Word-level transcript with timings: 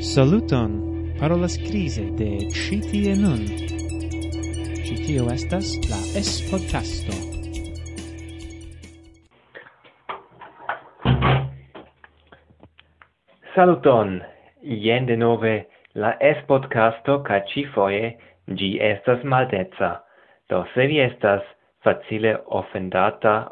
Saluton! 0.00 1.14
Parolas 1.18 1.56
crise 1.58 2.04
de 2.14 2.48
Citie 2.50 3.16
Nun. 3.16 3.42
Citio 4.86 5.26
estas 5.26 5.74
la 5.90 5.98
S-podcasto. 6.22 7.14
Saluton! 13.56 14.22
Ien 14.62 15.06
de 15.06 15.16
nove 15.16 15.66
la 15.94 16.14
S-podcasto 16.20 17.22
ca 17.26 17.42
ci 17.50 17.64
foie 17.74 18.14
gi 18.54 18.78
estas 18.78 19.24
maldezza. 19.24 20.04
Do 20.48 20.64
se 20.74 20.86
vi 20.86 21.00
estas 21.00 21.42
facile 21.82 22.36
offendata, 22.46 23.50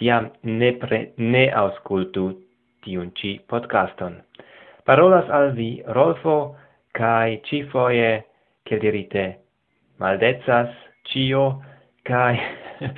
tiam 0.00 0.32
ne, 0.42 0.72
pre, 0.72 1.12
ne 1.18 1.50
auscultu 1.52 2.30
tiun 2.80 3.12
ci 3.12 3.36
podcaston 3.46 4.25
parolas 4.86 5.28
al 5.30 5.52
vi 5.52 5.82
Rolfo 5.86 6.56
kai 6.94 7.40
cifoje 7.44 8.24
che 8.62 8.78
dirite 8.78 9.24
maldezas 9.98 10.70
cio? 11.02 11.62
Kai 12.06 12.38
um, 12.78 12.90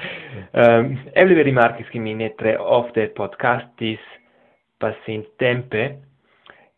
ehm, 0.60 0.98
eble 1.14 1.34
vi 1.34 1.42
rimarkis 1.42 1.88
che 1.88 1.98
mi 1.98 2.12
ne 2.14 2.34
tre 2.36 2.56
ofte 2.56 3.08
podcastis 3.16 4.00
pasint 4.78 5.26
tempe 5.40 5.86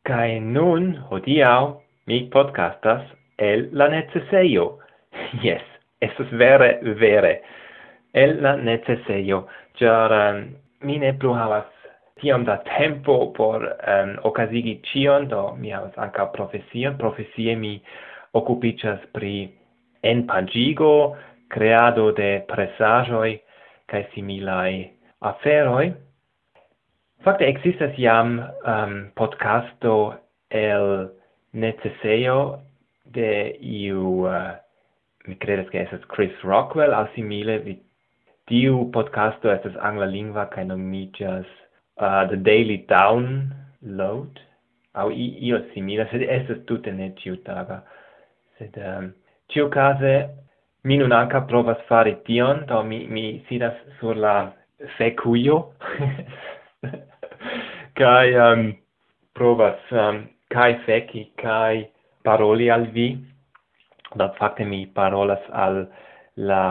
kai 0.06 0.38
nun 0.38 0.94
hodiau 1.10 1.80
mi 2.06 2.22
podcastas 2.30 3.02
el 3.36 3.68
la 3.72 3.88
necesejo. 3.88 4.78
Yes 5.42 5.66
estas 6.00 6.30
vere 6.30 6.78
vere 6.82 7.42
el 8.14 8.40
la 8.42 8.56
necesejo. 8.56 9.46
Char 9.74 10.12
um, 10.12 10.38
ehm, 10.38 10.48
mi 10.86 10.98
ne 10.98 11.12
plu 11.18 11.34
havas 11.34 11.79
tiom 12.20 12.44
da 12.44 12.60
tempo 12.76 13.32
por 13.36 13.64
ehm, 13.64 14.10
um, 14.10 14.16
okazigi 14.30 14.80
cion, 14.90 15.28
do 15.28 15.54
mi 15.56 15.72
havas 15.72 15.96
anca 15.96 16.26
profesion. 16.32 16.96
Profesie 16.98 17.56
mi 17.56 17.80
occupicias 18.32 19.00
pri 19.14 19.48
enpanĝigo, 20.06 21.16
creado 21.50 22.10
de 22.16 22.40
presaĵoj 22.48 23.34
cae 23.90 24.06
similai 24.14 24.90
aferoi. 25.26 25.90
Fakte 27.24 27.48
existas 27.50 27.96
jam 28.00 28.38
um, 28.40 28.94
podcasto 29.18 30.14
el 30.50 31.10
necesejo 31.52 32.60
de 33.04 33.56
iu 33.60 34.24
uh, 34.24 34.54
mi 35.26 35.36
credes 35.36 35.68
che 35.70 35.82
esas 35.82 36.00
Chris 36.08 36.32
Rockwell, 36.42 36.94
asimile 36.94 37.58
vi 37.58 37.76
tiu 38.46 38.88
podcasto 38.92 39.50
estas 39.52 39.76
angla 39.84 40.06
lingua, 40.06 40.46
kaj 40.50 40.64
nomiĝas 40.70 41.46
uh, 42.00 42.26
the 42.30 42.36
daily 42.36 42.84
down 42.88 43.54
load. 43.82 44.40
Au 44.94 45.10
i 45.10 45.26
io 45.46 45.60
simila 45.72 46.06
sed 46.10 46.22
estas 46.22 46.64
tute 46.66 46.92
ne 46.92 47.10
tiu 47.20 47.36
taga. 47.46 47.80
Sed 48.58 48.76
um, 48.76 49.12
tiu 49.52 49.68
case 49.70 50.14
mi 50.84 50.96
nun 50.98 51.12
anca 51.12 51.40
provas 51.46 51.78
fare 51.88 52.16
tion 52.26 52.64
do 52.66 52.82
mi 52.82 53.06
mi 53.06 53.24
sidas 53.48 53.76
sur 54.00 54.16
la 54.16 54.34
secuio 54.98 55.58
kai 58.00 58.34
um, 58.46 58.72
provas 59.34 59.92
um, 59.92 60.24
kai 60.50 60.72
feki 60.86 61.26
kai 61.42 61.88
paroli 62.24 62.70
al 62.70 62.86
vi. 62.96 63.10
Da 64.16 64.32
fakte 64.38 64.64
mi 64.64 64.86
parolas 64.86 65.44
al 65.52 65.84
la 66.36 66.64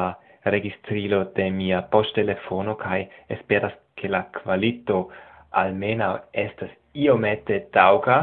registrilo 0.44 1.23
de 1.35 1.50
mia 1.52 1.81
poŝtelefono 1.91 2.75
kai 2.80 3.05
esperas 3.30 3.73
che 4.00 4.08
la 4.08 4.23
qualito 4.31 5.11
almena 5.52 6.14
estas 6.31 6.72
iomete 6.94 7.67
tauga. 7.75 8.19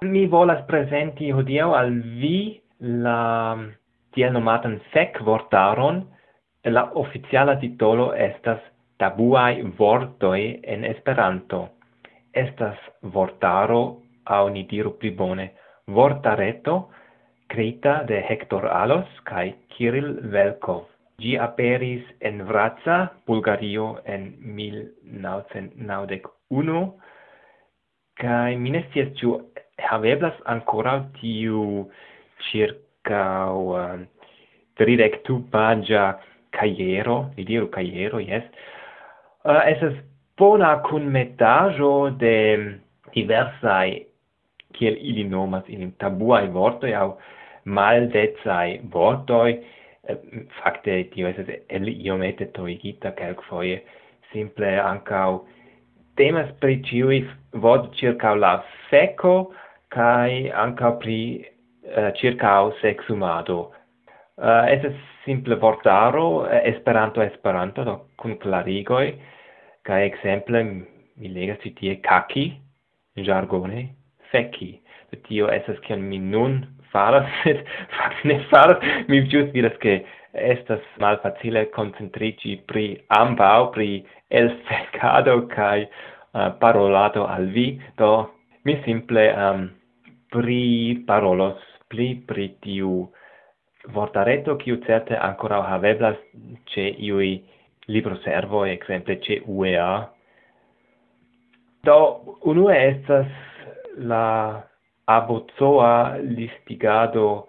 Mi 0.00 0.26
volas 0.26 0.64
presenti 0.66 1.30
hodiau 1.30 1.74
al 1.74 1.92
vi 2.20 2.60
la 3.04 3.58
tiel 4.14 4.32
nomatan 4.32 4.78
sec 4.92 5.20
vortaron, 5.26 6.04
la 6.64 6.84
oficiala 6.94 7.56
titolo 7.60 8.12
estas 8.14 8.60
tabuai 8.98 9.62
vortoi 9.78 10.60
en 10.62 10.84
Esperanto. 10.84 11.68
Estas 12.32 12.78
vortaro, 13.02 14.02
au 14.24 14.48
ni 14.48 14.64
diru 14.70 14.96
pli 14.98 15.10
bone, 15.10 15.52
vortareto, 15.86 16.90
creita 17.48 18.02
de 18.04 18.20
Hector 18.28 18.68
Alos 18.68 19.08
kai 19.24 19.54
Kirill 19.68 20.30
Velkov. 20.32 20.84
Gi 21.18 21.34
aperis 21.34 22.06
en 22.20 22.44
Vratsa, 22.46 23.10
Bulgario, 23.26 23.98
en 24.06 24.36
1991, 24.54 26.94
kai 28.20 28.56
mi 28.56 28.70
ne 28.70 28.82
scias 28.84 29.08
ĉu 29.18 29.32
haveblas 29.82 30.36
ancora 30.52 30.92
tiu 31.16 31.90
circa 32.46 33.50
uh, 33.50 33.98
tridek 34.78 35.26
du 35.26 35.42
kajero, 36.58 37.16
li 37.36 37.44
diru 37.44 37.66
kajero, 37.66 38.18
jes. 38.22 38.44
Uh, 39.42 39.62
estas 39.72 39.94
bona 40.38 40.82
kunmetaĵo 40.86 42.10
de 42.20 42.36
diversai, 43.16 44.06
kiel 44.78 44.94
ili 45.02 45.24
nomas 45.24 45.64
ilin 45.66 45.90
tabuai 45.98 46.46
vortoi 46.46 46.94
au 46.94 47.18
maldecaj 47.64 48.78
vortoi, 48.94 49.58
fakte 50.60 51.02
tio 51.12 51.28
estas 51.28 51.48
el 51.68 51.88
iomete 51.88 52.48
toigita 52.56 53.12
kelkfoje. 53.18 53.80
Simple 54.32 54.74
ankaŭ 54.80 55.40
temas 56.18 56.50
pri 56.60 56.80
ĉiuj 56.88 57.18
vod 57.64 57.90
ĉirkaŭ 57.98 58.34
la 58.38 58.52
feko 58.90 59.34
kaj 59.94 60.50
ankaŭ 60.64 60.92
pri 61.02 61.18
eh, 61.38 61.44
uh, 61.96 62.10
ĉirkaŭ 62.20 62.72
seksumado 62.82 63.58
uh, 63.60 63.74
eh, 64.38 64.64
estas 64.76 64.96
simple 65.24 65.56
vortaro 65.62 66.46
eh, 66.46 66.62
Esperanto 66.72 67.22
Esperanto 67.22 67.84
do 67.84 67.96
kun 68.20 68.36
klarigoj 68.42 69.06
kaj 69.88 70.02
ekzemple 70.10 70.64
mi 71.18 71.32
legas 71.32 71.62
ĉi 71.64 71.74
tie 71.80 71.96
kaki 72.04 72.50
jargone 73.16 73.88
feki. 74.32 74.74
Tio 75.24 75.48
estas 75.48 75.78
kiel 75.86 76.02
mi 76.04 76.18
nun 76.20 76.60
faras, 76.92 77.26
sed 77.42 77.64
fakte 77.96 78.28
ne 78.30 78.38
faras. 78.52 78.86
Mi 79.08 79.22
ĵus 79.32 79.50
diras 79.54 79.76
ke 79.82 80.00
estas 80.32 80.84
malfacile 81.02 81.66
koncentriĝi 81.74 82.58
pri 82.70 82.86
ambaŭ, 83.18 83.70
pri 83.74 83.90
elfekado 84.40 85.40
kaj 85.54 85.86
uh, 85.86 86.52
parolado 86.60 87.24
al 87.26 87.48
vi, 87.54 87.70
do 87.98 88.28
mi 88.64 88.76
simple 88.84 89.24
ehm, 89.32 89.62
um, 89.62 89.68
pri 90.28 91.04
parolos 91.08 91.62
pli 91.88 92.10
pri 92.28 92.50
tiu 92.60 93.08
vortareto 93.94 94.56
kiu 94.60 94.76
certe 94.84 95.16
ankoraŭ 95.16 95.62
haveblas 95.70 96.18
ĉe 96.72 96.84
iuj 97.08 97.30
libroservoj, 97.88 98.68
ekzemple 98.74 99.16
ĉe 99.24 99.40
UEA. 99.48 99.92
Do 101.88 101.96
unue 102.52 102.74
estas 102.76 103.30
la 104.10 104.24
abozoa 105.08 106.18
listigado 106.20 107.48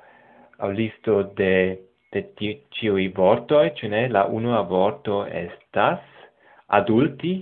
au 0.59 0.71
listo 0.71 1.23
de 1.35 1.89
de 2.11 2.25
ciui 2.73 3.07
vortoi, 3.13 3.71
ce 3.75 3.87
ne? 3.87 4.07
La 4.07 4.25
unua 4.25 4.61
vorto 4.61 5.25
estas 5.25 6.01
adulti, 6.67 7.33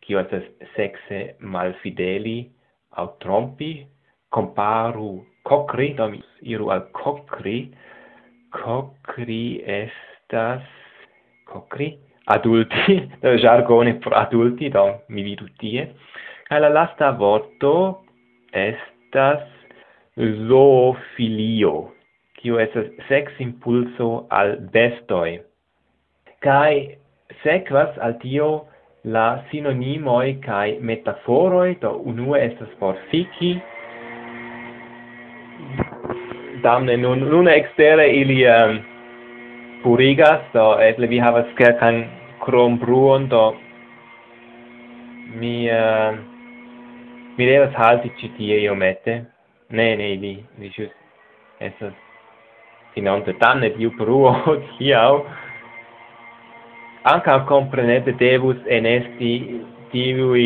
qui 0.00 0.14
estas 0.14 0.44
sexe 0.76 1.36
malfideli 1.40 2.50
au 2.98 3.16
trompi, 3.18 3.86
comparu 4.30 5.24
cocri, 5.42 5.94
nom 5.98 6.14
iru 6.40 6.70
al 6.70 6.86
cocri, 6.94 7.70
cocri 8.54 9.60
estas, 9.66 10.62
cocri, 11.50 11.90
adulti, 12.30 13.00
jargone 13.44 13.96
pro 13.98 14.14
adulti, 14.14 14.70
dom 14.70 14.94
mi 15.08 15.26
vidu 15.26 15.50
tie, 15.58 15.88
ca 16.46 16.62
la 16.62 16.70
lasta 16.70 17.10
vorto 17.10 17.74
est 18.52 18.99
estas 19.10 19.42
zoofilio, 20.48 21.90
kiu 22.38 22.58
estas 22.62 22.86
seximpulso 23.08 24.26
al 24.30 24.56
bestoi. 24.72 25.40
Kai 26.40 26.96
sekvas 27.42 27.98
al 27.98 28.14
tio 28.22 28.66
la 29.04 29.42
sinonimoi 29.50 30.38
kai 30.44 30.78
metaforoi, 30.80 31.76
do 31.82 31.90
unue 32.06 32.38
estas 32.38 32.70
por 32.78 32.96
fiki, 33.10 33.58
damne 36.62 36.96
nun 36.96 37.26
nun 37.26 37.48
extere 37.48 38.06
ili 38.12 38.44
um, 38.46 38.78
purigas 39.82 40.40
do 40.54 40.76
etle 40.78 41.06
vi 41.06 41.18
havas 41.18 41.46
kelkan 41.58 42.04
krom 42.44 42.78
bruon 42.78 43.28
do 43.28 43.54
mi 45.40 45.70
uh, 45.70 46.14
Mi 47.40 47.46
devas 47.48 47.72
halti 47.72 48.10
ĉi 48.20 48.28
tie 48.36 48.56
iomete. 48.66 49.14
Ne, 49.72 49.84
ne, 49.96 50.08
vi, 50.20 50.34
vi 50.60 50.68
ĵus 50.74 50.90
estas 51.64 51.94
finante 52.92 53.32
tamen 53.40 53.72
pli 53.78 53.88
pruo 53.96 54.34
hodiaŭ. 54.44 55.14
Ankaŭ 57.14 57.38
kompreneble 57.48 58.12
devus 58.20 58.60
enesti 58.68 59.32
tiuj 59.94 60.44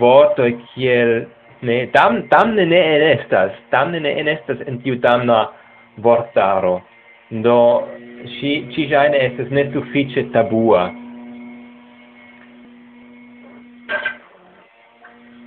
vortoj 0.00 0.48
kiel 0.70 1.12
ne, 1.68 1.76
tam, 1.92 2.22
tamne 2.32 2.64
ne 2.72 2.80
enestas, 2.94 3.52
tamne 3.74 4.00
ne 4.00 4.16
enestas 4.22 4.64
en 4.64 4.80
tiu 4.80 4.96
tamna 5.04 5.42
vortaro. 6.08 6.78
Do, 7.44 7.58
ci 8.38 8.62
ci 8.72 8.88
ĝajne 8.94 9.20
estas 9.28 9.52
ne 9.52 9.68
sufiĉe 9.76 10.30
tabua. 10.32 10.86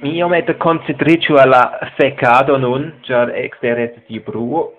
iomete 0.07 0.55
concentriĝu 0.57 1.35
al 1.35 1.53
alla 1.53 1.89
fecado 1.97 2.57
nun, 2.57 2.91
ĉar 3.03 3.33
exteres 3.35 3.97
di 4.07 4.19
bruo. 4.23 4.69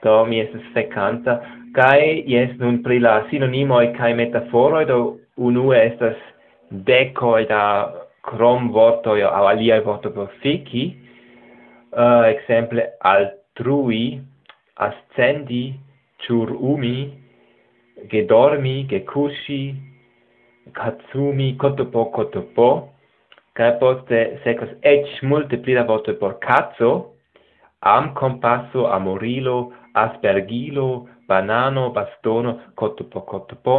Do 0.00 0.24
mi 0.24 0.40
es 0.40 0.54
fecanta 0.72 1.42
kai 1.76 2.24
jes 2.26 2.56
nun 2.58 2.80
pri 2.82 2.98
la 3.04 3.18
sinonimoj 3.30 3.84
kaj 3.98 4.14
metaforoj 4.18 4.84
do 4.88 4.98
unue 5.36 5.76
estas 5.82 6.16
dekoj 6.88 7.44
da 7.50 7.62
kromvortoj 8.30 9.20
au 9.28 9.44
aliaj 9.50 9.80
vortoj 9.84 10.12
per 10.16 10.32
feki, 10.42 10.86
uh, 10.90 12.00
eh, 12.04 12.32
exemple, 12.32 12.88
altrui, 13.12 14.20
ascendi, 14.88 15.64
churumi, 16.24 16.96
gedormi, 18.10 18.86
gekushi, 18.90 19.62
katsumi, 20.72 21.56
kotopo, 21.58 22.04
kotopo, 22.14 22.70
kaj 23.58 23.70
poste 23.80 24.20
sekvas 24.44 24.74
ech 24.82 25.22
multe 25.22 25.58
pli 25.62 25.74
da 25.78 25.84
vortoj 25.88 26.18
por 26.20 26.38
katso 26.40 26.90
am 27.80 28.14
compasso, 28.14 28.86
amorilo, 28.86 29.72
aspergilo, 29.94 31.08
banano, 31.26 31.90
bastono, 31.90 32.60
cotupo, 32.74 33.20
cotupo, 33.22 33.76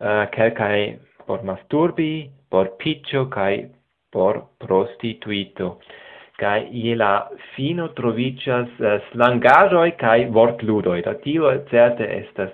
uh, 0.00 0.06
eh, 0.06 0.26
quelcae 0.30 0.98
por 1.26 1.42
masturbi, 1.42 2.30
por 2.50 2.76
piccio, 2.76 3.28
cae 3.30 3.70
por 4.10 4.48
prostituito 4.58 5.78
kai 6.42 6.66
je 6.74 6.96
la 6.98 7.12
fino 7.54 7.86
trovicias 7.98 8.68
uh, 8.80 8.86
eh, 8.90 8.98
slangajoi 9.12 9.94
kai 10.00 10.26
vortludoi. 10.34 11.00
Da 11.06 11.14
tio 11.22 11.52
certe 11.70 12.08
estas 12.18 12.52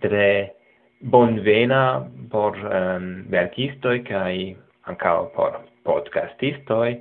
tre 0.00 0.54
bonvena 1.00 2.06
por 2.30 2.56
ehm, 2.56 2.96
um, 2.96 3.24
verkistoi 3.30 4.02
kai 4.04 4.56
ancao 4.86 5.30
por 5.34 5.60
podcastistoi. 5.84 7.00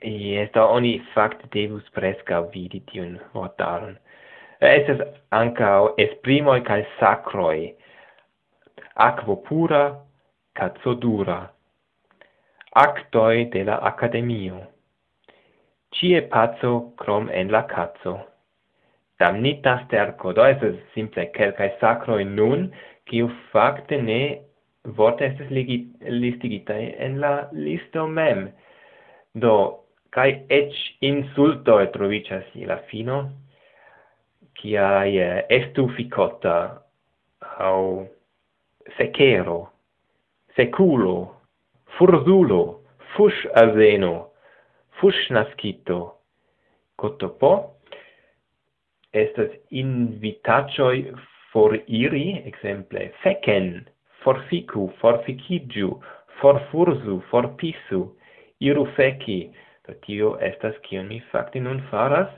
Esta 0.00 0.64
oni 0.66 0.98
fakte 1.14 1.48
devus 1.52 1.86
preskaŭ 1.94 2.44
vidi 2.54 2.80
tiun 2.90 3.18
vortaron. 3.34 3.96
Estas 4.60 5.02
ankaŭ 5.34 5.94
esprimoi 5.98 6.60
kai 6.66 6.84
sakroi 6.98 7.74
aquo 8.94 9.36
pura, 9.46 9.82
cazzo 10.54 10.94
dura 10.94 11.40
actoi 12.72 13.48
de 13.52 13.64
la 13.64 13.78
academio. 13.90 14.66
Cie 15.94 16.22
pazzo 16.22 16.92
krom 16.96 17.30
en 17.30 17.50
la 17.50 17.64
cazzo. 17.66 18.18
Damnita 19.18 19.82
sterco, 19.84 20.32
do 20.32 20.44
estas 20.46 20.76
simple 20.94 21.26
quelcae 21.34 21.72
sacroi 21.80 22.24
nun, 22.24 22.68
quiu 23.08 23.30
facte 23.52 23.96
ne 24.02 24.20
vorte 24.96 25.26
estes 25.26 25.50
listigitae 25.50 26.94
en 26.98 27.18
la 27.20 27.48
listo 27.52 28.06
mem. 28.06 28.48
Do, 29.34 29.84
kai 30.10 30.44
ech 30.48 30.76
insulto 31.00 31.80
et 31.80 31.94
je 31.94 32.66
la 32.66 32.78
fino, 32.90 33.30
kiaj 34.54 35.46
estu 35.48 35.88
ficota, 35.96 36.82
au 37.58 38.06
secero, 38.96 39.68
seculo, 40.56 41.37
furzulo, 41.98 42.62
fuŝazeno, 43.14 44.14
fuŝnaskito. 45.00 45.98
Kotopo 46.98 47.52
estas 49.14 49.52
for 51.52 51.74
iri, 51.86 52.42
exemple, 52.46 53.10
feken, 53.22 53.88
forfiku, 54.22 54.88
forficigiu, 55.00 55.94
forfurzu, 56.40 57.20
forpisu, 57.30 58.02
iru 58.60 58.86
feki. 58.96 59.40
Do 59.86 59.94
tio 60.04 60.34
estas 60.44 60.74
kion 60.84 61.08
mi 61.08 61.22
fakte 61.32 61.60
nun 61.64 61.80
faras 61.90 62.28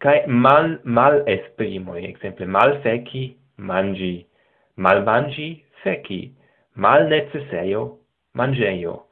kaj 0.00 0.16
mal 0.28 0.78
mal 0.84 1.18
esprimoj, 1.28 2.00
ekzemple 2.08 2.46
malfeki, 2.56 3.26
manĝi, 3.70 4.14
malmanĝi, 4.76 5.48
feki, 5.82 6.20
malnecesejo, 6.86 7.84
mangejo, 8.36 9.06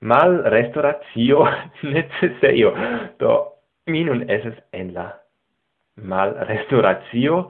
mal 0.00 0.42
restauratio 0.52 1.44
necesejo. 1.94 2.72
Do, 3.18 3.34
mi 3.86 4.04
nun 4.04 4.28
eses 4.30 4.58
en 4.72 4.92
la 4.94 5.08
mal 5.96 6.34
restauratio, 6.48 7.48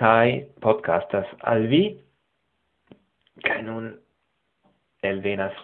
kai 0.00 0.46
podcastas 0.62 1.28
al 1.48 1.66
vi, 1.70 1.82
kai 3.44 3.62
nun 3.62 3.92
elvenas 5.04 5.56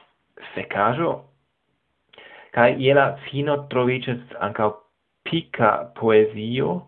fecajo, 0.55 1.13
kai 2.57 2.73
iela 2.81 3.17
fino 3.27 3.63
trovices 3.73 4.21
ancau 4.41 4.75
pica 5.27 5.93
poesio, 5.99 6.83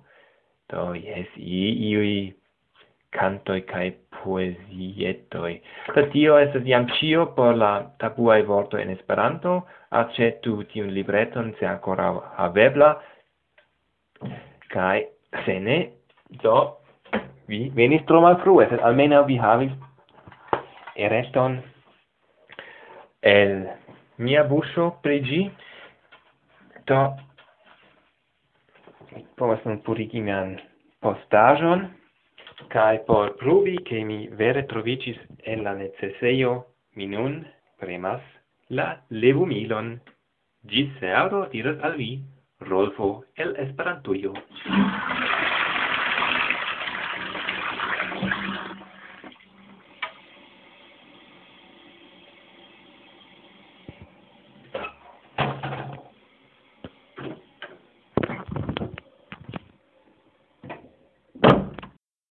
do, 0.70 0.92
yes, 0.94 1.28
iui 1.36 2.34
cantoi 3.10 3.62
kai 3.68 3.90
poesietoi. 4.18 5.54
Ta 5.94 6.04
tio 6.12 6.38
estas 6.38 6.66
iam 6.66 6.86
cio 6.98 7.26
por 7.36 7.56
la 7.56 7.72
tabuai 7.98 8.42
vorto 8.42 8.78
in 8.78 8.90
Esperanto. 8.90 9.62
Acetu 9.90 10.62
tiun 10.72 10.92
libreton 10.94 11.54
se 11.58 11.66
ancora 11.66 12.10
havebla. 12.36 12.90
Kai 14.68 15.06
se 15.44 15.58
ne, 15.60 15.78
do 16.42 16.58
vi 17.48 17.70
venis 17.74 18.04
tro 18.06 18.20
malfrue, 18.20 18.66
sed 18.68 18.82
almeno 18.84 19.22
vi 19.24 19.38
havis 19.40 19.72
ereton 20.98 21.62
el 23.22 23.54
mia 24.18 24.44
buŝo 24.44 24.90
pri 25.02 25.20
ĝi. 25.24 25.40
Do 26.88 27.00
povas 29.38 29.64
nun 29.64 29.80
purigi 29.86 30.20
mian 30.20 30.58
postaĵon 31.04 31.88
kai 32.68 33.00
por 33.04 33.34
pruvi 33.36 33.82
che 33.82 34.02
mi 34.04 34.28
vere 34.28 34.66
trovicis 34.66 35.18
en 35.44 35.62
la 35.62 35.74
necesseio, 35.74 36.66
mi 36.96 37.06
nun 37.06 37.46
premas 37.80 38.22
la 38.68 39.00
levumilon. 39.08 40.00
Gis 40.68 40.90
searo 41.00 41.46
diras 41.52 41.78
al 41.82 41.96
vi, 41.96 42.22
Rolfo 42.60 43.24
el 43.36 43.56
Esperantujo. 43.56 44.34